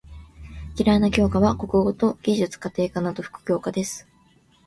[0.79, 4.07] 嫌いな教科は国語と技術・家庭科など副教科です。